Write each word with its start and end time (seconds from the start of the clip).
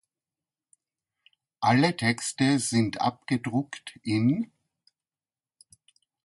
Alle 1.59 1.95
Texte 1.95 2.57
sind 2.57 3.01
abgedruckt 3.01 3.99
in 4.01 4.51